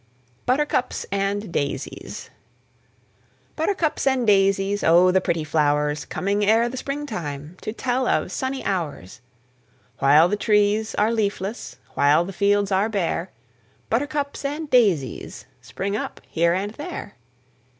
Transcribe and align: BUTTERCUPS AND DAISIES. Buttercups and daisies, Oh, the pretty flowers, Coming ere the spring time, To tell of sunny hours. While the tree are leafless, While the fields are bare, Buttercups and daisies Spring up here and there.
BUTTERCUPS 0.47 1.05
AND 1.11 1.51
DAISIES. 1.51 2.31
Buttercups 3.55 4.07
and 4.07 4.25
daisies, 4.25 4.83
Oh, 4.83 5.11
the 5.11 5.21
pretty 5.21 5.43
flowers, 5.43 6.05
Coming 6.05 6.43
ere 6.43 6.67
the 6.69 6.75
spring 6.77 7.05
time, 7.05 7.55
To 7.61 7.71
tell 7.71 8.07
of 8.07 8.31
sunny 8.31 8.65
hours. 8.65 9.21
While 9.99 10.27
the 10.27 10.35
tree 10.37 10.83
are 10.97 11.13
leafless, 11.13 11.75
While 11.93 12.25
the 12.25 12.33
fields 12.33 12.71
are 12.71 12.89
bare, 12.89 13.29
Buttercups 13.91 14.43
and 14.43 14.67
daisies 14.71 15.45
Spring 15.61 15.95
up 15.95 16.19
here 16.27 16.55
and 16.55 16.71
there. 16.71 17.15